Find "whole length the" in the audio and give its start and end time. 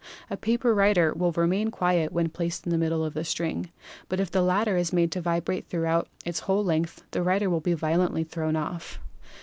6.39-7.21